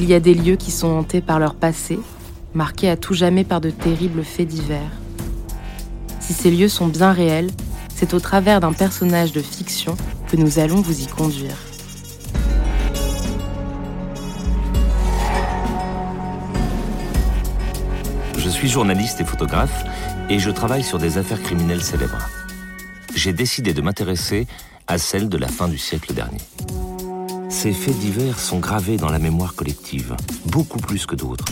Il 0.00 0.04
y 0.04 0.14
a 0.14 0.20
des 0.20 0.32
lieux 0.32 0.54
qui 0.54 0.70
sont 0.70 0.86
hantés 0.86 1.20
par 1.20 1.40
leur 1.40 1.56
passé, 1.56 1.98
marqués 2.54 2.88
à 2.88 2.96
tout 2.96 3.14
jamais 3.14 3.42
par 3.42 3.60
de 3.60 3.70
terribles 3.70 4.22
faits 4.22 4.46
divers. 4.46 4.92
Si 6.20 6.32
ces 6.32 6.52
lieux 6.52 6.68
sont 6.68 6.86
bien 6.86 7.10
réels, 7.10 7.50
c'est 7.96 8.14
au 8.14 8.20
travers 8.20 8.60
d'un 8.60 8.72
personnage 8.72 9.32
de 9.32 9.40
fiction 9.40 9.96
que 10.28 10.36
nous 10.36 10.60
allons 10.60 10.80
vous 10.80 11.02
y 11.02 11.06
conduire. 11.08 11.56
Je 18.38 18.48
suis 18.48 18.68
journaliste 18.68 19.20
et 19.20 19.24
photographe 19.24 19.84
et 20.30 20.38
je 20.38 20.50
travaille 20.50 20.84
sur 20.84 20.98
des 20.98 21.18
affaires 21.18 21.42
criminelles 21.42 21.82
célèbres. 21.82 22.24
J'ai 23.16 23.32
décidé 23.32 23.74
de 23.74 23.82
m'intéresser 23.82 24.46
à 24.86 24.96
celles 24.96 25.28
de 25.28 25.38
la 25.38 25.48
fin 25.48 25.66
du 25.66 25.76
siècle 25.76 26.14
dernier. 26.14 26.38
Ces 27.48 27.72
faits 27.72 27.98
divers 27.98 28.38
sont 28.38 28.58
gravés 28.58 28.98
dans 28.98 29.08
la 29.08 29.18
mémoire 29.18 29.54
collective, 29.54 30.14
beaucoup 30.46 30.78
plus 30.78 31.06
que 31.06 31.16
d'autres. 31.16 31.46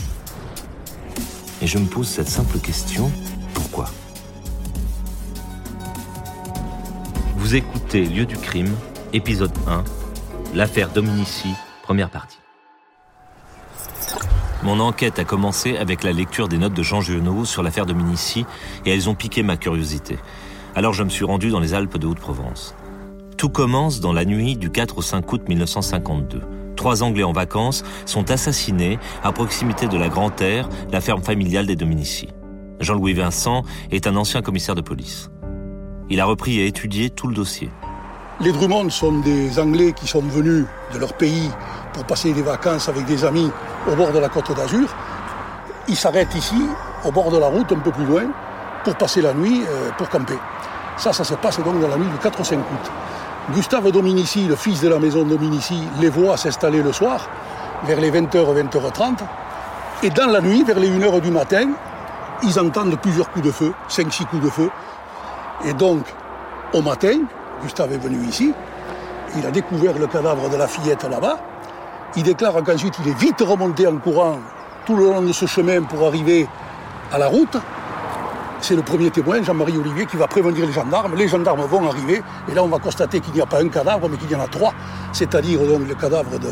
Et 1.63 1.67
je 1.67 1.79
me 1.79 1.87
pose 1.87 2.07
cette 2.07 2.29
simple 2.29 2.59
question, 2.59 3.11
pourquoi? 3.55 3.87
Vous 7.37 7.55
écoutez 7.55 8.05
Lieu 8.05 8.27
du 8.27 8.37
crime, 8.37 8.75
épisode 9.15 9.53
1, 9.67 9.85
l'affaire 10.55 10.91
Dominici, 10.91 11.49
première 11.83 12.11
partie. 12.11 12.39
Mon 14.63 14.81
enquête 14.81 15.19
a 15.19 15.25
commencé 15.25 15.79
avec 15.79 16.03
la 16.03 16.13
lecture 16.13 16.49
des 16.49 16.59
notes 16.59 16.75
de 16.75 16.83
Jean 16.83 17.01
Giono 17.01 17.47
sur 17.47 17.63
l'affaire 17.63 17.87
Dominici 17.87 18.45
et 18.85 18.93
elles 18.93 19.09
ont 19.09 19.15
piqué 19.15 19.43
ma 19.43 19.57
curiosité. 19.57 20.19
Alors 20.75 20.93
je 20.93 21.05
me 21.05 21.09
suis 21.09 21.25
rendu 21.25 21.49
dans 21.51 21.61
les 21.61 21.73
Alpes 21.73 21.97
de 21.97 22.07
Haute-Provence. 22.07 22.75
Tout 23.37 23.51
commence 23.51 24.01
dans 24.01 24.15
la 24.15 24.25
nuit 24.25 24.57
du 24.57 24.71
4 24.71 24.97
au 24.97 25.03
5 25.03 25.31
août 25.31 25.43
1952. 25.47 26.41
Trois 26.75 27.03
Anglais 27.03 27.23
en 27.23 27.33
vacances 27.33 27.85
sont 28.07 28.31
assassinés 28.31 28.99
à 29.23 29.31
proximité 29.31 29.89
de 29.89 29.99
la 29.99 30.09
Grand-Terre, 30.09 30.71
la 30.91 31.03
ferme 31.03 31.23
familiale 31.23 31.67
des 31.67 31.77
Dominici. 31.77 32.29
Jean-Louis 32.81 33.13
Vincent 33.13 33.63
est 33.91 34.07
un 34.07 34.17
ancien 34.17 34.41
commissaire 34.41 34.75
de 34.75 34.81
police. 34.81 35.29
Il 36.09 36.19
a 36.21 36.25
repris 36.25 36.61
et 36.61 36.67
étudié 36.67 37.11
tout 37.11 37.27
le 37.27 37.35
dossier. 37.35 37.71
Les 38.41 38.53
Drummond 38.53 38.89
sont 38.89 39.19
des 39.21 39.59
Anglais 39.59 39.93
qui 39.93 40.07
sont 40.07 40.23
venus 40.23 40.65
de 40.95 40.99
leur 40.99 41.13
pays 41.13 41.51
pour 41.93 42.05
passer 42.05 42.33
des 42.33 42.43
vacances 42.43 42.89
avec 42.89 43.05
des 43.05 43.23
amis 43.23 43.51
au 43.91 43.95
bord 43.97 44.13
de 44.13 44.19
la 44.19 44.31
côte 44.31 44.57
d'Azur. 44.57 44.89
Ils 45.89 45.97
s'arrêtent 45.97 46.35
ici, 46.35 46.63
au 47.05 47.13
bord 47.13 47.31
de 47.31 47.39
la 47.39 47.49
route, 47.49 47.71
un 47.71 47.81
peu 47.81 47.93
plus 47.93 48.07
loin, 48.07 48.25
pour 48.83 48.97
passer 48.97 49.21
la 49.21 49.35
nuit, 49.35 49.63
euh, 49.69 49.91
pour 49.99 50.09
camper. 50.09 50.39
Ça, 50.97 51.13
ça 51.13 51.25
se 51.25 51.35
passe 51.35 51.59
donc 51.63 51.79
dans 51.81 51.89
la 51.89 51.99
nuit 51.99 52.09
du 52.09 52.17
4 52.17 52.41
au 52.41 52.45
5 52.45 52.59
août. 52.59 52.91
Gustave 53.55 53.93
Dominici, 53.93 54.47
le 54.47 54.57
fils 54.57 54.81
de 54.81 54.89
la 54.89 54.99
maison 54.99 55.25
Dominici, 55.25 55.81
les 56.01 56.09
voit 56.09 56.37
s'installer 56.37 56.83
le 56.83 56.93
soir, 56.93 57.29
vers 57.85 58.01
les 58.01 58.11
20h, 58.11 58.31
20h30. 58.33 59.19
Et 60.03 60.11
dans 60.11 60.27
la 60.27 60.41
nuit, 60.41 60.65
vers 60.65 60.81
les 60.81 60.91
1h 60.91 61.21
du 61.21 61.31
matin, 61.31 61.71
ils 62.43 62.59
entendent 62.59 62.99
plusieurs 63.01 63.31
coups 63.31 63.45
de 63.45 63.53
feu, 63.53 63.73
5-6 63.89 64.27
coups 64.27 64.43
de 64.43 64.51
feu, 64.51 64.71
et 65.65 65.73
donc, 65.73 66.05
au 66.73 66.83
matin, 66.83 67.21
Gustave 67.63 67.93
est 67.93 67.99
venu 67.99 68.19
ici, 68.27 68.53
il 69.37 69.47
a 69.47 69.51
découvert 69.51 69.99
le 69.99 70.07
cadavre 70.07 70.49
de 70.49 70.57
la 70.57 70.67
fillette 70.67 71.05
là-bas. 71.05 71.39
Il 72.17 72.23
déclare 72.23 72.63
qu'ensuite 72.65 72.95
il 73.05 73.11
est 73.11 73.19
vite 73.19 73.41
remonté 73.41 73.87
en 73.87 73.97
courant 73.97 74.39
tout 74.87 74.97
le 74.97 75.05
long 75.05 75.21
de 75.21 75.33
ce 75.33 75.47
chemin 75.47 75.83
pour 75.83 76.07
arriver 76.07 76.49
à 77.13 77.19
la 77.19 77.27
route. 77.27 77.57
C'est 78.69 78.75
le 78.75 78.83
premier 78.83 79.11
témoin, 79.11 79.41
Jean-Marie 79.45 79.79
Olivier, 79.79 80.07
qui 80.07 80.17
va 80.17 80.27
prévenir 80.27 80.67
les 80.67 80.73
gendarmes. 80.73 81.15
Les 81.15 81.29
gendarmes 81.29 81.61
vont 81.67 81.89
arriver 81.89 82.21
et 82.51 82.53
là 82.53 82.65
on 82.65 82.67
va 82.67 82.81
constater 82.81 83.21
qu'il 83.21 83.33
n'y 83.33 83.41
a 83.41 83.47
pas 83.47 83.63
un 83.63 83.69
cadavre, 83.69 84.09
mais 84.09 84.17
qu'il 84.17 84.29
y 84.29 84.35
en 84.35 84.41
a 84.41 84.49
trois, 84.49 84.75
c'est-à-dire 85.13 85.61
le 85.63 85.95
cadavre 85.95 86.37
de 86.41 86.49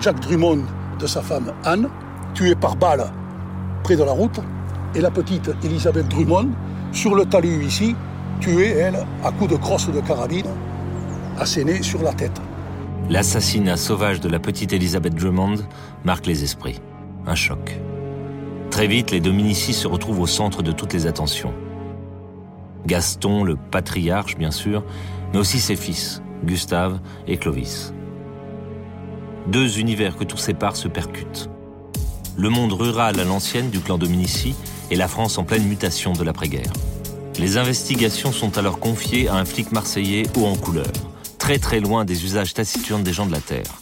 Jack 0.00 0.18
Drummond, 0.18 0.62
de 0.98 1.06
sa 1.06 1.20
femme 1.20 1.52
Anne, 1.66 1.90
tuée 2.32 2.54
par 2.54 2.74
balle 2.74 3.12
près 3.84 3.96
de 3.96 4.02
la 4.02 4.12
route, 4.12 4.40
et 4.94 5.02
la 5.02 5.10
petite 5.10 5.50
Elisabeth 5.62 6.08
Drummond 6.08 6.52
sur 6.92 7.14
le 7.14 7.26
talus 7.26 7.62
ici, 7.62 7.94
tuée, 8.40 8.70
elle, 8.70 9.04
à 9.22 9.30
coups 9.30 9.50
de 9.50 9.56
crosse 9.56 9.90
de 9.90 10.00
carabine, 10.00 10.48
assénée 11.38 11.82
sur 11.82 12.02
la 12.02 12.14
tête. 12.14 12.40
L'assassinat 13.10 13.76
sauvage 13.76 14.20
de 14.20 14.30
la 14.30 14.38
petite 14.38 14.72
Elisabeth 14.72 15.14
Drummond 15.14 15.56
marque 16.02 16.24
les 16.24 16.44
esprits. 16.44 16.80
Un 17.26 17.34
choc. 17.34 17.78
Très 18.70 18.86
vite, 18.86 19.10
les 19.10 19.20
Dominici 19.20 19.72
se 19.72 19.88
retrouvent 19.88 20.20
au 20.20 20.26
centre 20.26 20.62
de 20.62 20.72
toutes 20.72 20.92
les 20.92 21.06
attentions. 21.06 21.52
Gaston, 22.88 23.44
le 23.44 23.56
patriarche, 23.56 24.36
bien 24.36 24.50
sûr, 24.50 24.82
mais 25.32 25.38
aussi 25.38 25.60
ses 25.60 25.76
fils, 25.76 26.22
Gustave 26.42 26.98
et 27.26 27.36
Clovis. 27.36 27.92
Deux 29.46 29.78
univers 29.78 30.16
que 30.16 30.24
tout 30.24 30.38
sépare 30.38 30.74
se 30.74 30.88
percutent. 30.88 31.50
Le 32.36 32.48
monde 32.48 32.72
rural 32.72 33.20
à 33.20 33.24
l'ancienne 33.24 33.68
du 33.68 33.80
clan 33.80 33.98
Dominici 33.98 34.56
et 34.90 34.96
la 34.96 35.06
France 35.06 35.36
en 35.38 35.44
pleine 35.44 35.64
mutation 35.64 36.14
de 36.14 36.24
l'après-guerre. 36.24 36.72
Les 37.38 37.58
investigations 37.58 38.32
sont 38.32 38.56
alors 38.56 38.80
confiées 38.80 39.28
à 39.28 39.34
un 39.34 39.44
flic 39.44 39.70
marseillais 39.70 40.24
haut 40.36 40.46
en 40.46 40.56
couleur, 40.56 40.92
très 41.38 41.58
très 41.58 41.80
loin 41.80 42.06
des 42.06 42.24
usages 42.24 42.54
taciturnes 42.54 43.02
des 43.02 43.12
gens 43.12 43.26
de 43.26 43.32
la 43.32 43.40
Terre, 43.40 43.80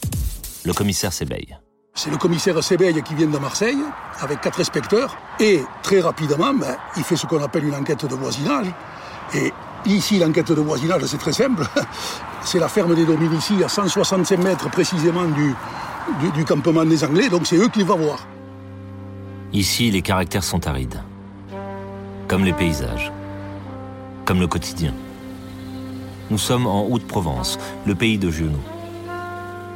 le 0.65 0.72
commissaire 0.72 1.12
Sébeil. 1.12 1.56
C'est 1.95 2.11
le 2.11 2.19
commissaire 2.19 2.62
Sébeil 2.62 3.00
qui 3.03 3.15
vient 3.15 3.28
de 3.28 3.39
Marseille, 3.39 3.78
avec 4.21 4.41
quatre 4.41 4.61
inspecteurs, 4.61 5.16
et 5.41 5.62
très 5.83 6.00
rapidement, 6.00 6.53
ben, 6.53 6.77
il 6.97 7.05
fait 7.05 7.16
ce 7.16 7.27
qu'on 7.27 7.43
appelle 7.43 7.65
une 7.65 7.75
enquête 7.75 8.05
de 8.05 8.15
voisinage. 8.15 8.66
Et 9.34 9.53
ici, 9.87 10.19
l'enquête 10.19 10.53
de 10.53 10.60
voisinage, 10.60 11.06
c'est 11.06 11.19
très 11.19 11.32
simple. 11.32 11.64
C'est 12.42 12.60
la 12.60 12.69
ferme 12.69 12.94
des 12.94 13.04
Dominici, 13.04 13.54
à 13.64 13.69
165 13.69 14.38
mètres 14.38 14.70
précisément 14.70 15.25
du, 15.25 16.44
campement 16.44 16.84
des 16.84 17.03
Anglais, 17.03 17.28
donc 17.28 17.44
c'est 17.44 17.56
eux 17.56 17.66
qu'il 17.66 17.84
va 17.84 17.97
voir. 17.97 18.20
Ici, 19.53 19.91
les 19.91 20.00
caractères 20.00 20.44
sont 20.44 20.65
arides, 20.69 21.03
comme 22.28 22.44
les 22.44 22.53
paysages 22.53 23.10
comme 24.26 24.41
le 24.41 24.48
quotidien. 24.48 24.92
Nous 26.31 26.36
sommes 26.36 26.66
en 26.66 26.84
Haute-Provence, 26.86 27.59
le 27.86 27.94
pays 27.94 28.19
de 28.19 28.31
Giono. 28.31 28.59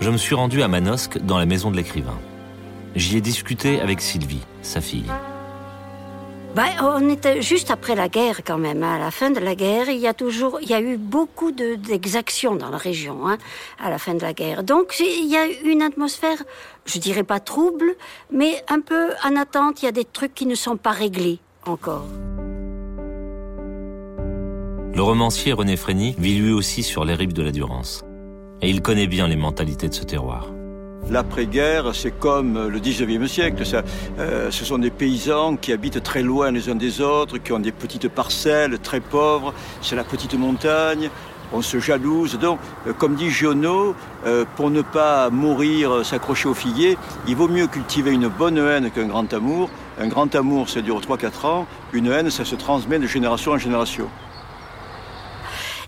Je 0.01 0.11
me 0.11 0.17
suis 0.17 0.35
rendu 0.35 0.63
à 0.63 0.69
Manosque, 0.69 1.19
dans 1.19 1.39
la 1.39 1.47
maison 1.47 1.71
de 1.71 1.77
l'écrivain. 1.77 2.19
J'y 2.97 3.17
ai 3.17 3.21
discuté 3.21 3.81
avec 3.81 4.01
Sylvie, 4.01 4.43
sa 4.63 4.81
fille. 4.81 5.11
Ben, 6.55 6.67
on 6.83 7.09
était 7.09 7.41
juste 7.43 7.71
après 7.71 7.95
la 7.95 8.09
guerre 8.09 8.43
quand 8.45 8.59
même. 8.59 8.83
hein. 8.83 8.97
À 8.97 8.99
la 8.99 9.11
fin 9.13 9.31
de 9.31 9.39
la 9.39 9.55
guerre, 9.55 9.89
il 9.89 9.99
y 9.99 10.09
a 10.09 10.15
toujours, 10.15 10.59
il 10.61 10.69
y 10.69 10.75
a 10.75 10.81
eu 10.81 10.97
beaucoup 10.97 11.53
de- 11.53 11.77
d'exactions 11.77 12.57
dans 12.57 12.71
la 12.71 12.77
région 12.77 13.29
hein, 13.29 13.39
à 13.83 13.89
la 13.89 13.99
fin 13.99 14.15
de 14.15 14.21
la 14.23 14.33
guerre. 14.33 14.65
Donc 14.65 14.97
il 14.99 15.27
y 15.31 15.37
a 15.37 15.47
une 15.47 15.81
atmosphère, 15.81 16.43
je 16.87 16.99
dirais 16.99 17.23
pas 17.23 17.39
trouble, 17.39 17.95
mais 18.33 18.63
un 18.69 18.81
peu 18.81 19.11
en 19.25 19.37
attente. 19.37 19.81
Il 19.83 19.85
y 19.85 19.89
a 19.89 19.93
des 19.93 20.05
trucs 20.05 20.35
qui 20.35 20.47
ne 20.47 20.57
sont 20.57 20.77
pas 20.77 20.91
réglés 20.91 21.39
encore. 21.67 22.07
Le 24.93 25.03
romancier 25.03 25.53
René 25.53 25.77
Frény 25.77 26.17
vit 26.19 26.37
lui 26.41 26.53
aussi 26.53 26.83
sur 26.83 27.05
les 27.05 27.15
rives 27.15 27.33
de 27.33 27.43
la 27.43 27.53
Durance. 27.53 28.03
Et 28.61 28.69
il 28.69 28.83
connaît 28.83 29.07
bien 29.07 29.29
les 29.29 29.37
mentalités 29.37 29.89
de 29.89 29.95
ce 29.95 30.03
terroir. 30.03 30.49
L'après-guerre, 31.11 31.95
c'est 31.95 32.13
comme 32.19 32.69
le 32.69 32.79
19e 32.79 33.27
siècle. 33.27 33.67
Ça, 33.67 33.83
euh, 34.19 34.51
ce 34.51 34.65
sont 34.65 34.79
des 34.79 34.91
paysans 34.91 35.57
qui 35.57 35.73
habitent 35.73 36.03
très 36.03 36.23
loin 36.23 36.51
les 36.51 36.69
uns 36.69 36.77
des 36.77 37.01
autres, 37.01 37.39
qui 37.39 37.53
ont 37.53 37.59
des 37.59 37.73
petites 37.73 38.09
parcelles 38.09 38.79
très 38.79 39.01
pauvres. 39.01 39.53
C'est 39.83 39.97
la 39.97 40.05
petite 40.05 40.35
montagne. 40.35 41.11
On 41.53 41.63
se 41.63 41.81
jalouse. 41.81 42.39
Donc, 42.39 42.59
euh, 42.87 42.93
comme 42.93 43.17
dit 43.17 43.31
Giono, 43.31 43.95
euh, 44.25 44.45
pour 44.57 44.71
ne 44.71 44.83
pas 44.83 45.31
mourir, 45.31 45.91
euh, 45.91 46.05
s'accrocher 46.05 46.49
au 46.49 46.55
figuier, 46.55 46.97
il 47.27 47.35
vaut 47.35 47.49
mieux 47.49 47.67
cultiver 47.67 48.13
une 48.13 48.29
bonne 48.29 48.59
haine 48.59 48.91
qu'un 48.91 49.07
grand 49.07 49.33
amour. 49.33 49.69
Un 49.99 50.09
grand 50.09 50.33
amour, 50.35 50.69
ça 50.69 50.81
dure 50.81 51.01
3-4 51.01 51.45
ans. 51.45 51.67
Une 51.93 52.07
haine, 52.07 52.31
ça 52.31 52.45
se 52.45 52.55
transmet 52.55 52.99
de 52.99 53.07
génération 53.07 53.53
en 53.53 53.59
génération. 53.59 54.09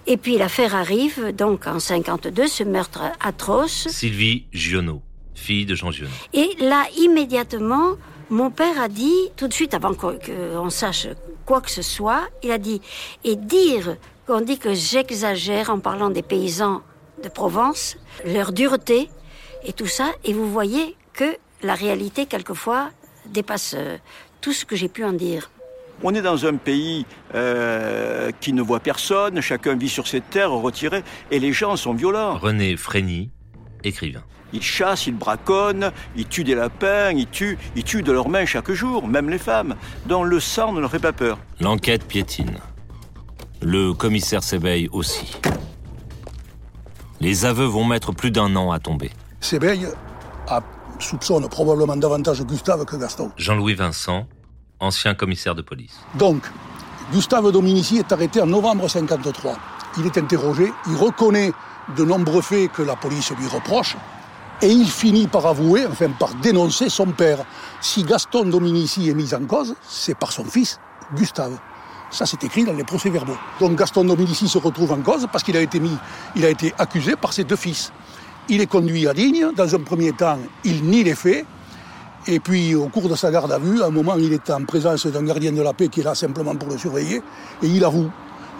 Et 0.06 0.16
puis 0.16 0.36
l'affaire 0.36 0.74
arrive, 0.74 1.32
donc 1.34 1.68
en 1.68 1.78
52, 1.78 2.48
ce 2.48 2.64
meurtre 2.64 3.02
atroce. 3.20 3.86
Sylvie 3.88 4.46
Giono, 4.52 5.00
fille 5.34 5.66
de 5.66 5.74
Jean 5.74 5.90
Giono. 5.90 6.10
Et 6.32 6.50
là, 6.60 6.84
immédiatement, 6.96 7.96
mon 8.30 8.50
père 8.50 8.80
a 8.80 8.88
dit, 8.88 9.30
tout 9.36 9.48
de 9.48 9.52
suite, 9.52 9.74
avant 9.74 9.94
qu'on 9.94 10.70
sache 10.70 11.08
quoi 11.44 11.60
que 11.60 11.70
ce 11.70 11.82
soit, 11.82 12.22
il 12.42 12.50
a 12.50 12.58
dit, 12.58 12.80
et 13.24 13.36
dire 13.36 13.96
qu'on 14.26 14.40
dit 14.40 14.58
que 14.58 14.74
j'exagère 14.74 15.70
en 15.70 15.80
parlant 15.80 16.10
des 16.10 16.22
paysans 16.22 16.82
de 17.22 17.28
Provence, 17.28 17.96
leur 18.24 18.52
dureté 18.52 19.10
et 19.64 19.72
tout 19.72 19.86
ça, 19.86 20.12
et 20.24 20.32
vous 20.32 20.50
voyez 20.50 20.96
que 21.12 21.36
la 21.62 21.74
réalité, 21.74 22.26
quelquefois, 22.26 22.90
dépasse 23.26 23.74
euh, 23.76 23.98
tout 24.40 24.52
ce 24.52 24.64
que 24.64 24.74
j'ai 24.76 24.88
pu 24.88 25.04
en 25.04 25.12
dire. 25.12 25.50
On 26.02 26.14
est 26.14 26.22
dans 26.22 26.46
un 26.46 26.56
pays 26.56 27.06
euh, 27.34 28.30
qui 28.40 28.52
ne 28.52 28.62
voit 28.62 28.80
personne, 28.80 29.40
chacun 29.40 29.76
vit 29.76 29.88
sur 29.88 30.08
ses 30.08 30.20
terres 30.20 30.50
retirées, 30.50 31.04
et 31.30 31.38
les 31.38 31.52
gens 31.52 31.76
sont 31.76 31.94
violents. 31.94 32.38
René 32.38 32.76
Frény, 32.76 33.30
écrivain. 33.84 34.24
Ils 34.52 34.62
chassent, 34.62 35.06
ils 35.06 35.16
braconnent, 35.16 35.90
ils 36.16 36.26
tuent 36.26 36.44
des 36.44 36.54
lapins, 36.54 37.10
ils 37.10 37.26
tuent, 37.28 37.58
ils 37.76 37.84
tuent 37.84 38.02
de 38.02 38.12
leurs 38.12 38.28
mains 38.28 38.44
chaque 38.44 38.70
jour, 38.72 39.06
même 39.06 39.30
les 39.30 39.38
femmes, 39.38 39.76
dont 40.06 40.24
le 40.24 40.40
sang 40.40 40.72
ne 40.72 40.80
leur 40.80 40.90
fait 40.90 40.98
pas 40.98 41.12
peur. 41.12 41.38
L'enquête 41.60 42.04
piétine. 42.06 42.58
Le 43.60 43.92
commissaire 43.92 44.42
s'éveille 44.42 44.88
aussi. 44.92 45.36
Les 47.20 47.44
aveux 47.44 47.66
vont 47.66 47.84
mettre 47.84 48.12
plus 48.12 48.32
d'un 48.32 48.56
an 48.56 48.72
à 48.72 48.80
tomber. 48.80 49.12
Sébeil 49.40 49.86
a 50.48 50.60
soupçonne 50.98 51.48
probablement 51.48 51.96
davantage 51.96 52.42
Gustave 52.42 52.84
que 52.84 52.96
Gaston. 52.96 53.30
Jean-Louis 53.36 53.74
Vincent, 53.74 54.26
ancien 54.80 55.14
commissaire 55.14 55.54
de 55.54 55.62
police. 55.62 56.00
Donc, 56.16 56.42
Gustave 57.12 57.52
Dominici 57.52 57.98
est 57.98 58.12
arrêté 58.12 58.40
en 58.40 58.46
novembre 58.46 58.88
53. 58.88 59.56
Il 59.98 60.06
est 60.06 60.18
interrogé, 60.18 60.72
il 60.88 60.96
reconnaît 60.96 61.52
de 61.96 62.04
nombreux 62.04 62.42
faits 62.42 62.72
que 62.72 62.82
la 62.82 62.96
police 62.96 63.30
lui 63.32 63.46
reproche, 63.46 63.96
et 64.62 64.70
il 64.70 64.88
finit 64.88 65.26
par 65.26 65.46
avouer, 65.46 65.86
enfin 65.86 66.08
par 66.18 66.34
dénoncer 66.36 66.88
son 66.88 67.06
père. 67.06 67.44
Si 67.80 68.04
Gaston 68.04 68.44
Dominici 68.44 69.10
est 69.10 69.14
mis 69.14 69.34
en 69.34 69.44
cause, 69.44 69.74
c'est 69.88 70.16
par 70.16 70.32
son 70.32 70.44
fils, 70.44 70.78
Gustave. 71.14 71.58
Ça, 72.10 72.26
c'est 72.26 72.44
écrit 72.44 72.64
dans 72.64 72.74
les 72.74 72.84
procès-verbaux. 72.84 73.36
Donc 73.58 73.76
Gaston 73.76 74.04
Dominici 74.04 74.46
se 74.46 74.58
retrouve 74.58 74.92
en 74.92 75.00
cause 75.00 75.26
parce 75.32 75.42
qu'il 75.42 75.56
a 75.56 75.60
été 75.60 75.80
mis, 75.80 75.96
il 76.36 76.44
a 76.44 76.50
été 76.50 76.74
accusé 76.78 77.16
par 77.16 77.32
ses 77.32 77.44
deux 77.44 77.56
fils. 77.56 77.92
Il 78.48 78.60
est 78.60 78.66
conduit 78.66 79.08
à 79.08 79.14
Digne. 79.14 79.48
Dans 79.56 79.74
un 79.74 79.80
premier 79.80 80.12
temps, 80.12 80.38
il 80.64 80.84
nie 80.84 81.04
les 81.04 81.14
faits. 81.14 81.46
Et 82.26 82.38
puis, 82.38 82.74
au 82.74 82.88
cours 82.88 83.08
de 83.08 83.16
sa 83.16 83.30
garde 83.30 83.50
à 83.50 83.58
vue, 83.58 83.82
à 83.82 83.86
un 83.86 83.90
moment, 83.90 84.14
il 84.16 84.32
est 84.32 84.50
en 84.50 84.64
présence 84.64 85.06
d'un 85.06 85.24
gardien 85.24 85.52
de 85.52 85.62
la 85.62 85.72
paix 85.72 85.88
qui 85.88 86.00
est 86.00 86.04
là 86.04 86.14
simplement 86.14 86.54
pour 86.54 86.68
le 86.68 86.78
surveiller. 86.78 87.22
Et 87.62 87.66
il 87.66 87.84
avoue. 87.84 88.10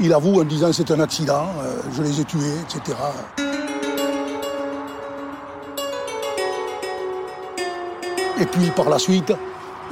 Il 0.01 0.13
avoue 0.13 0.41
en 0.41 0.45
disant 0.45 0.73
c'est 0.73 0.91
un 0.91 1.01
accident, 1.01 1.47
euh, 1.63 1.77
je 1.95 2.03
les 2.03 2.21
ai 2.21 2.25
tués, 2.25 2.55
etc. 2.65 2.97
Et 8.41 8.47
puis, 8.47 8.71
par 8.71 8.89
la 8.89 8.99
suite, 8.99 9.33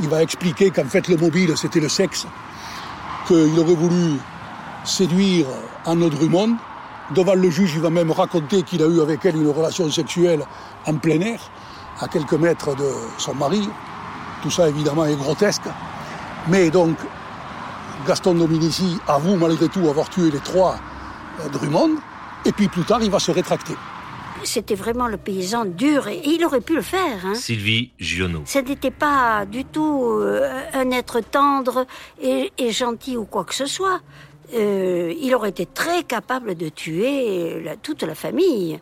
il 0.00 0.08
va 0.08 0.22
expliquer 0.22 0.70
qu'en 0.70 0.84
fait, 0.84 1.08
le 1.08 1.16
mobile, 1.16 1.56
c'était 1.56 1.81
le 1.81 1.88
sexe. 1.88 2.26
Qu'il 3.26 3.58
aurait 3.58 3.75
voulu 3.75 4.19
séduire 4.84 5.46
Anne 5.87 6.08
Drummond. 6.08 6.56
Devant 7.14 7.34
le 7.34 7.50
juge, 7.50 7.72
il 7.75 7.81
va 7.81 7.90
même 7.90 8.10
raconter 8.10 8.62
qu'il 8.62 8.82
a 8.82 8.87
eu 8.87 9.00
avec 9.00 9.25
elle 9.25 9.37
une 9.37 9.50
relation 9.50 9.90
sexuelle 9.90 10.44
en 10.87 10.94
plein 10.94 11.20
air, 11.20 11.40
à 12.00 12.08
quelques 12.08 12.34
mètres 12.34 12.75
de 12.76 12.88
son 13.19 13.34
mari. 13.34 13.69
Tout 14.42 14.50
ça, 14.50 14.69
évidemment, 14.69 15.04
est 15.04 15.16
grotesque. 15.16 15.64
Mais 16.48 16.70
donc, 16.70 16.96
Gaston 18.06 18.34
Dominici 18.34 18.98
avoue 19.06 19.37
malgré 19.37 19.69
tout 19.69 19.87
avoir 19.88 20.08
tué 20.08 20.31
les 20.31 20.38
trois 20.38 20.76
euh, 21.40 21.48
Drummond. 21.48 21.96
Et 22.44 22.52
puis 22.52 22.69
plus 22.69 22.84
tard, 22.84 23.02
il 23.02 23.10
va 23.10 23.19
se 23.19 23.31
rétracter. 23.31 23.76
C'était 24.44 24.75
vraiment 24.75 25.06
le 25.06 25.16
paysan 25.16 25.64
dur 25.64 26.08
et 26.08 26.20
il 26.25 26.44
aurait 26.44 26.60
pu 26.60 26.75
le 26.75 26.82
faire. 26.82 27.25
Hein. 27.25 27.34
Sylvie 27.34 27.90
Giono. 27.98 28.42
Ce 28.46 28.58
n'était 28.58 28.90
pas 28.90 29.44
du 29.46 29.64
tout 29.64 30.19
euh, 30.20 30.48
un 30.72 30.90
être 30.90 31.20
tendre 31.20 31.87
et, 32.22 32.52
et, 32.58 32.72
gentil 32.72 33.16
ou 33.16 33.25
quoi 33.25 33.44
que 33.44 33.54
ce 33.54 33.66
soit. 33.66 34.00
Euh, 34.54 35.14
il 35.20 35.34
aurait 35.34 35.50
été 35.50 35.66
très 35.66 36.02
capable 36.02 36.54
de 36.54 36.69
tuer 36.69 37.62
la, 37.62 37.76
toute 37.76 38.02
la 38.02 38.14
famille. 38.14 38.81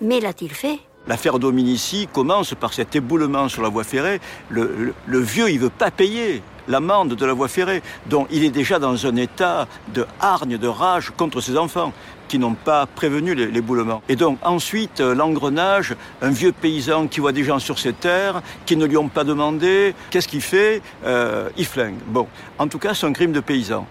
Mais 0.00 0.20
l'a-t-il 0.20 0.52
fait? 0.52 0.78
L'affaire 1.06 1.38
Dominici 1.38 2.08
commence 2.12 2.54
par 2.54 2.74
cet 2.74 2.96
éboulement 2.96 3.48
sur 3.48 3.62
la 3.62 3.68
voie 3.68 3.84
ferrée. 3.84 4.20
Le, 4.50 4.74
le, 4.76 4.94
le 5.06 5.18
vieux, 5.20 5.48
il 5.50 5.60
veut 5.60 5.70
pas 5.70 5.90
payer 5.90 6.42
l'amende 6.68 7.14
de 7.14 7.26
la 7.26 7.32
voie 7.32 7.48
ferrée, 7.48 7.82
dont 8.06 8.26
il 8.30 8.44
est 8.44 8.50
déjà 8.50 8.78
dans 8.78 9.06
un 9.06 9.16
état 9.16 9.66
de 9.94 10.06
hargne, 10.20 10.58
de 10.58 10.68
rage 10.68 11.12
contre 11.16 11.40
ses 11.40 11.56
enfants 11.56 11.92
qui 12.28 12.38
n'ont 12.38 12.54
pas 12.54 12.86
prévenu 12.86 13.34
l'éboulement. 13.34 14.02
Et 14.08 14.16
donc 14.16 14.38
ensuite, 14.42 15.00
l'engrenage, 15.00 15.94
un 16.22 16.30
vieux 16.30 16.52
paysan 16.52 17.06
qui 17.06 17.20
voit 17.20 17.32
des 17.32 17.44
gens 17.44 17.58
sur 17.58 17.78
ses 17.78 17.92
terres, 17.92 18.42
qui 18.64 18.76
ne 18.76 18.84
lui 18.84 18.96
ont 18.96 19.08
pas 19.08 19.24
demandé, 19.24 19.94
qu'est-ce 20.10 20.28
qu'il 20.28 20.40
fait 20.40 20.82
euh, 21.04 21.48
Il 21.56 21.66
flingue. 21.66 21.98
Bon, 22.08 22.26
en 22.58 22.68
tout 22.68 22.78
cas, 22.78 22.94
c'est 22.94 23.06
un 23.06 23.12
crime 23.12 23.32
de 23.32 23.40
paysan. 23.40 23.86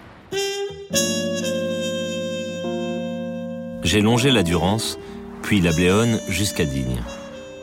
J'ai 3.82 4.00
longé 4.00 4.30
la 4.30 4.42
Durance, 4.42 4.98
puis 5.42 5.60
la 5.60 5.72
Bléone 5.72 6.20
jusqu'à 6.28 6.64
Digne. 6.64 7.00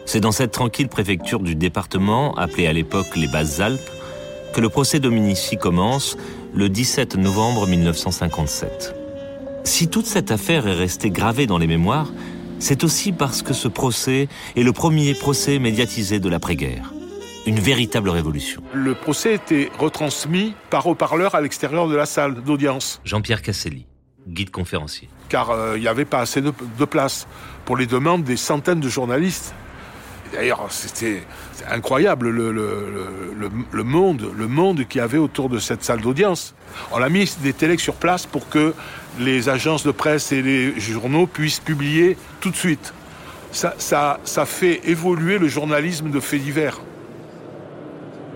C'est 0.05 0.21
dans 0.21 0.31
cette 0.31 0.51
tranquille 0.51 0.87
préfecture 0.87 1.39
du 1.39 1.55
département, 1.55 2.33
appelée 2.35 2.67
à 2.67 2.73
l'époque 2.73 3.15
les 3.15 3.27
Basses-Alpes, 3.27 3.89
que 4.53 4.61
le 4.61 4.69
procès 4.69 4.99
Dominici 4.99 5.57
commence 5.57 6.15
le 6.53 6.69
17 6.69 7.17
novembre 7.17 7.67
1957. 7.67 8.95
Si 9.63 9.87
toute 9.87 10.05
cette 10.05 10.31
affaire 10.31 10.67
est 10.67 10.75
restée 10.75 11.09
gravée 11.09 11.47
dans 11.47 11.57
les 11.57 11.65
mémoires, 11.65 12.11
c'est 12.59 12.83
aussi 12.83 13.11
parce 13.11 13.41
que 13.41 13.53
ce 13.53 13.67
procès 13.67 14.27
est 14.55 14.63
le 14.63 14.71
premier 14.71 15.15
procès 15.15 15.57
médiatisé 15.57 16.19
de 16.19 16.29
l'après-guerre. 16.29 16.93
Une 17.47 17.59
véritable 17.59 18.09
révolution. 18.09 18.61
Le 18.73 18.93
procès 18.93 19.33
était 19.33 19.69
retransmis 19.77 20.53
par 20.69 20.85
haut-parleur 20.85 21.35
à 21.35 21.41
l'extérieur 21.41 21.87
de 21.89 21.95
la 21.95 22.05
salle 22.05 22.35
d'audience. 22.35 23.01
Jean-Pierre 23.03 23.41
Casselli, 23.41 23.87
guide 24.27 24.51
conférencier. 24.51 25.09
Car 25.29 25.47
il 25.49 25.59
euh, 25.59 25.79
n'y 25.79 25.87
avait 25.87 26.05
pas 26.05 26.19
assez 26.19 26.41
de, 26.41 26.53
de 26.79 26.85
place 26.85 27.27
pour 27.65 27.75
les 27.75 27.87
demandes 27.87 28.23
des 28.23 28.37
centaines 28.37 28.79
de 28.79 28.87
journalistes 28.87 29.55
D'ailleurs, 30.33 30.65
c'était 30.71 31.23
incroyable 31.69 32.29
le, 32.29 33.83
monde, 33.83 34.31
le 34.35 34.47
monde 34.47 34.87
qu'il 34.87 34.99
y 34.99 35.03
avait 35.03 35.19
autour 35.19 35.47
de 35.47 35.59
cette 35.59 35.83
salle 35.83 36.01
d'audience. 36.01 36.55
On 36.91 37.01
a 37.01 37.09
mis 37.09 37.31
des 37.41 37.53
télés 37.53 37.77
sur 37.77 37.93
place 37.93 38.25
pour 38.25 38.49
que 38.49 38.73
les 39.19 39.47
agences 39.47 39.85
de 39.85 39.91
presse 39.91 40.31
et 40.31 40.41
les 40.41 40.79
journaux 40.79 41.27
puissent 41.27 41.59
publier 41.59 42.17
tout 42.41 42.49
de 42.49 42.55
suite. 42.55 42.93
Ça, 43.51 43.75
ça, 43.77 44.19
ça 44.23 44.45
fait 44.45 44.81
évoluer 44.89 45.37
le 45.37 45.47
journalisme 45.47 46.09
de 46.09 46.19
faits 46.19 46.41
divers. 46.41 46.79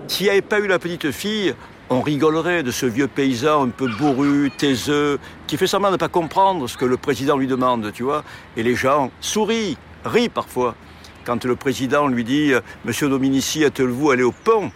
S'il 0.06 0.26
n'y 0.26 0.30
avait 0.30 0.40
pas 0.40 0.60
eu 0.60 0.68
la 0.68 0.78
petite 0.78 1.10
fille, 1.10 1.52
on 1.90 2.00
rigolerait 2.00 2.62
de 2.62 2.70
ce 2.70 2.86
vieux 2.86 3.08
paysan 3.08 3.64
un 3.66 3.70
peu 3.70 3.88
bourru, 3.88 4.52
taiseux, 4.56 5.18
qui 5.48 5.56
fait 5.56 5.66
semblant 5.66 5.88
de 5.88 5.94
ne 5.94 5.98
pas 5.98 6.08
comprendre 6.08 6.68
ce 6.68 6.76
que 6.76 6.84
le 6.84 6.96
président 6.96 7.36
lui 7.36 7.48
demande, 7.48 7.90
tu 7.92 8.04
vois. 8.04 8.22
Et 8.56 8.62
les 8.62 8.76
gens 8.76 9.10
sourient, 9.20 9.76
rient 10.04 10.28
parfois 10.28 10.76
quand 11.28 11.44
le 11.44 11.56
président 11.56 12.08
lui 12.08 12.24
dit 12.24 12.54
euh, 12.54 12.60
Monsieur 12.86 13.06
Dominici, 13.06 13.62
êtes-vous 13.62 14.10
allé 14.10 14.22
au 14.22 14.32
pont? 14.32 14.72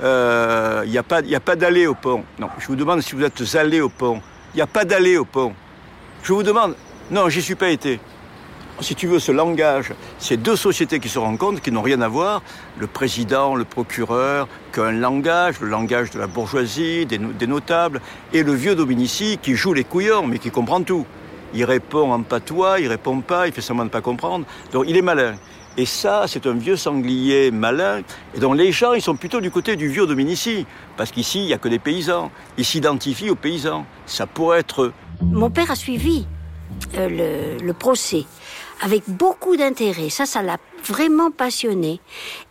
Il 0.00 0.06
euh, 0.06 0.84
n'y 0.86 0.98
a 0.98 1.04
pas, 1.04 1.20
y 1.20 1.36
a 1.36 1.40
pas 1.40 1.54
d'aller 1.54 1.86
au 1.86 1.94
pont. 1.94 2.24
Non, 2.40 2.48
je 2.58 2.66
vous 2.66 2.74
demande 2.74 3.00
si 3.00 3.14
vous 3.14 3.22
êtes 3.22 3.40
allé 3.54 3.80
au 3.80 3.88
pont. 3.88 4.20
Il 4.52 4.56
n'y 4.56 4.62
a 4.62 4.66
pas 4.66 4.84
d'aller 4.84 5.16
au 5.16 5.24
pont. 5.24 5.54
Je 6.24 6.32
vous 6.32 6.42
demande, 6.42 6.74
non, 7.12 7.28
j'y 7.28 7.40
suis 7.40 7.54
pas 7.54 7.68
été. 7.68 8.00
Si 8.80 8.96
tu 8.96 9.06
veux, 9.06 9.20
ce 9.20 9.30
langage, 9.30 9.92
c'est 10.18 10.36
deux 10.36 10.56
sociétés 10.56 10.98
qui 10.98 11.08
se 11.08 11.20
rencontrent, 11.20 11.62
qui 11.62 11.70
n'ont 11.70 11.80
rien 11.80 12.00
à 12.00 12.08
voir, 12.08 12.42
le 12.76 12.88
président, 12.88 13.54
le 13.54 13.64
procureur, 13.64 14.48
qu'un 14.72 14.90
langage, 14.90 15.60
le 15.60 15.68
langage 15.68 16.10
de 16.10 16.18
la 16.18 16.26
bourgeoisie, 16.26 17.06
des, 17.06 17.18
des, 17.18 17.46
notables, 17.46 18.00
et 18.32 18.42
le 18.42 18.52
vieux 18.52 18.74
Dominici 18.74 19.38
qui 19.40 19.54
joue 19.54 19.74
les 19.74 19.84
couillons, 19.84 20.26
mais 20.26 20.40
qui 20.40 20.50
comprend 20.50 20.82
tout. 20.82 21.06
Il 21.54 21.64
répond 21.64 22.10
en 22.10 22.22
patois, 22.22 22.80
il 22.80 22.88
répond 22.88 23.20
pas, 23.20 23.46
il 23.46 23.52
fait 23.52 23.60
semblant 23.60 23.84
de 23.84 23.90
pas 23.90 24.00
comprendre. 24.00 24.44
Donc 24.72 24.86
il 24.88 24.96
est 24.96 25.02
malin. 25.02 25.36
Et 25.76 25.86
ça, 25.86 26.26
c'est 26.28 26.46
un 26.46 26.54
vieux 26.54 26.76
sanglier 26.76 27.50
malin. 27.50 28.02
Et 28.34 28.38
donc 28.38 28.56
les 28.56 28.70
gens, 28.70 28.92
ils 28.92 29.02
sont 29.02 29.16
plutôt 29.16 29.40
du 29.40 29.50
côté 29.50 29.74
du 29.74 29.88
vieux 29.88 30.06
Dominici. 30.06 30.66
Parce 30.96 31.10
qu'ici, 31.10 31.40
il 31.40 31.46
n'y 31.46 31.52
a 31.52 31.58
que 31.58 31.68
des 31.68 31.80
paysans. 31.80 32.30
Ils 32.56 32.64
s'identifient 32.64 33.30
aux 33.30 33.34
paysans. 33.34 33.84
Ça 34.06 34.26
pourrait 34.26 34.60
être. 34.60 34.92
Mon 35.20 35.50
père 35.50 35.70
a 35.70 35.76
suivi 35.76 36.26
euh, 36.94 37.56
le, 37.58 37.64
le, 37.64 37.72
procès 37.72 38.24
avec 38.82 39.02
beaucoup 39.08 39.56
d'intérêt. 39.56 40.10
Ça, 40.10 40.26
ça 40.26 40.42
l'a 40.42 40.58
vraiment 40.84 41.32
passionné. 41.32 42.00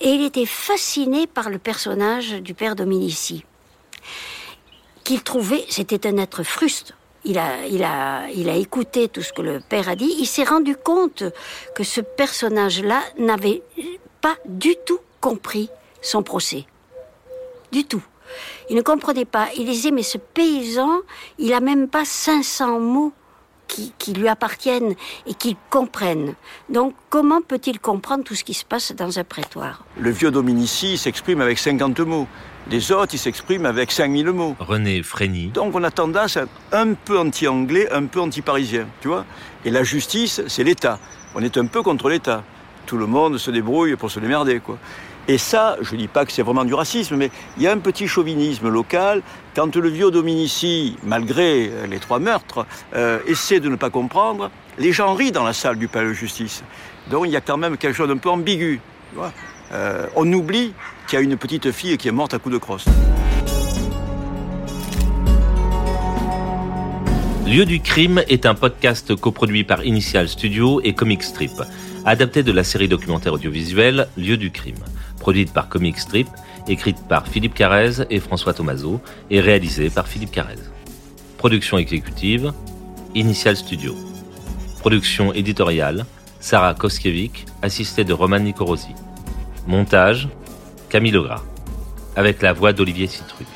Et 0.02 0.10
il 0.10 0.26
était 0.26 0.46
fasciné 0.46 1.26
par 1.28 1.50
le 1.50 1.60
personnage 1.60 2.42
du 2.42 2.54
père 2.54 2.76
Dominici. 2.76 3.46
Qu'il 5.06 5.22
trouvait, 5.24 5.66
c'était 5.70 6.08
un 6.08 6.18
être 6.18 6.44
fruste 6.44 6.94
il 7.26 7.38
a, 7.38 8.58
écouté 8.58 9.08
tout 9.08 9.22
ce 9.22 9.34
que 9.34 9.42
le 9.42 9.60
père 9.60 9.90
a 9.90 9.96
dit, 9.96 10.16
il 10.20 10.26
s'est 10.26 10.44
rendu 10.44 10.76
compte 10.76 11.24
que 11.76 11.84
ce 11.84 12.02
personnage-là 12.02 13.02
n'avait 13.18 13.64
pas 14.22 14.36
du 14.46 14.76
tout 14.86 15.00
compris 15.22 15.70
son 16.02 16.24
procès. 16.24 16.66
Du 17.72 17.86
tout. 17.86 18.04
Il 18.70 18.76
ne 18.76 18.82
comprenait 18.82 19.26
pas. 19.26 19.48
Il 19.58 19.66
disait, 19.66 19.92
mais 19.92 20.04
ce 20.04 20.18
paysan, 20.18 21.02
il 21.38 21.54
a 21.54 21.60
même 21.60 21.88
pas 21.88 22.06
500 22.06 22.80
mots 22.80 23.14
qui, 23.68 23.94
qui 23.98 24.14
lui 24.14 24.28
appartiennent 24.28 24.96
et 25.26 25.34
qu'il 25.34 25.56
comprenne. 25.70 26.34
Donc, 26.70 26.94
comment 27.10 27.42
peut-il 27.42 27.80
comprendre 27.80 28.24
tout 28.24 28.36
ce 28.36 28.44
qui 28.44 28.54
se 28.54 28.66
passe 28.66 28.94
dans 28.94 29.20
un 29.20 29.24
prétoire? 29.24 29.84
Le 29.98 30.12
vieux 30.12 30.32
Dominici 30.32 30.98
s'exprime 30.98 31.42
avec 31.42 31.58
50 31.58 32.00
mots. 32.02 32.28
Les 32.70 32.92
autres, 32.94 33.14
ils 33.14 33.20
s'expriment 33.20 33.66
avec 33.66 33.92
5000 33.92 34.28
mots. 34.28 34.56
René 34.60 35.04
Frény. 35.04 35.48
Donc 35.48 35.76
on 35.76 35.84
a 35.84 35.92
tendance 35.92 36.38
à 36.38 36.44
être 36.44 36.52
un 36.72 36.94
peu 36.94 37.20
anti-anglais, 37.20 37.92
un 37.92 38.06
peu 38.06 38.22
anti-parisien, 38.22 38.88
tu 39.02 39.10
vois? 39.10 39.26
Et 39.66 39.70
la 39.70 39.84
justice, 39.84 40.42
c'est 40.48 40.64
l'État. 40.64 40.98
On 41.36 41.42
est 41.42 41.58
un 41.58 41.66
peu 41.66 41.84
contre 41.84 42.10
l'État. 42.10 42.44
Tout 42.86 42.98
le 42.98 43.06
monde 43.06 43.38
se 43.38 43.52
débrouille 43.52 43.96
pour 43.98 44.12
se 44.12 44.20
démerder, 44.20 44.60
quoi. 44.60 44.78
Et 45.28 45.38
ça, 45.38 45.78
je 45.82 45.94
ne 45.94 46.00
dis 46.00 46.08
pas 46.08 46.26
que 46.26 46.32
c'est 46.32 46.42
vraiment 46.42 46.66
du 46.66 46.74
racisme, 46.74 47.16
mais 47.16 47.32
il 47.58 47.64
y 47.64 47.68
a 47.68 47.72
un 47.72 47.78
petit 47.78 48.08
chauvinisme 48.08 48.68
local. 48.68 49.22
Quand 49.56 49.74
le 49.76 49.90
vieux 49.90 50.12
Dominici, 50.12 50.98
malgré 51.04 51.72
les 51.90 52.00
trois 52.00 52.20
meurtres, 52.20 52.66
euh, 52.94 53.20
essaie 53.26 53.60
de 53.60 53.70
ne 53.70 53.78
pas 53.78 53.90
comprendre, 53.90 54.52
les 54.78 54.92
gens 54.92 55.14
rient 55.14 55.32
dans 55.32 55.46
la 55.46 55.54
salle 55.54 55.78
du 55.78 55.88
palais 55.88 56.10
de 56.10 56.14
justice. 56.14 56.64
Donc 57.10 57.26
il 57.26 57.32
y 57.32 57.38
a 57.38 57.42
quand 57.42 57.58
même 57.58 57.78
quelque 57.78 57.96
chose 57.96 58.10
d'un 58.10 58.18
peu 58.18 58.30
ambigu. 58.30 58.82
Euh, 59.72 60.08
on 60.16 60.32
oublie 60.34 60.74
qu'il 61.08 61.20
y 61.20 61.22
a 61.22 61.24
une 61.24 61.38
petite 61.38 61.72
fille 61.72 61.98
qui 61.98 62.08
est 62.08 62.12
morte 62.12 62.34
à 62.34 62.40
coups 62.40 62.54
de 62.54 62.60
crosse. 62.60 62.86
Lieu 67.46 67.66
du 67.66 67.82
crime 67.82 68.24
est 68.30 68.46
un 68.46 68.56
podcast 68.56 69.16
coproduit 69.16 69.64
par 69.64 69.86
Initial 69.86 70.28
Studio 70.28 70.82
et 70.84 70.94
Comic 70.94 71.24
Strip, 71.24 71.52
adapté 72.06 72.42
de 72.42 72.52
la 72.52 72.64
série 72.64 72.88
documentaire 72.88 73.34
audiovisuelle 73.34 74.08
Lieu 74.18 74.38
du 74.38 74.50
crime. 74.50 74.84
Produite 75.24 75.54
par 75.54 75.70
Comic 75.70 76.00
Strip, 76.00 76.28
écrite 76.68 76.98
par 77.08 77.30
Philippe 77.30 77.54
Carrez 77.54 78.04
et 78.10 78.20
François 78.20 78.54
Tomaso 78.54 79.00
et 79.30 79.40
réalisée 79.40 79.90
par 79.90 80.06
Philippe 80.06 80.32
Carrez. 80.32 80.60
Production 81.38 81.78
exécutive, 81.78 82.52
Initial 83.16 83.56
Studio. 83.56 83.96
Production 84.82 85.32
éditoriale, 85.32 86.06
Sarah 86.42 86.74
Koskiewicz, 86.74 87.46
assistée 87.62 88.04
de 88.04 88.12
Roman 88.12 88.40
Nicorosi. 88.40 88.96
Montage, 89.66 90.28
Camille 90.90 91.14
Legras. 91.14 91.44
Avec 92.18 92.42
la 92.42 92.52
voix 92.52 92.74
d'Olivier 92.74 93.08
Citruc. 93.08 93.48